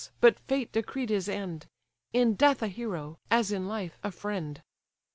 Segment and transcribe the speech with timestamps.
[0.19, 1.67] but fate decreed his end,
[2.11, 4.63] In death a hero, as in life a friend!"